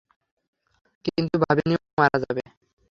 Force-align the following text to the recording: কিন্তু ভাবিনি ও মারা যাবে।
কিন্তু 1.05 1.35
ভাবিনি 1.43 1.73
ও 1.77 1.83
মারা 1.97 2.17
যাবে। 2.23 2.43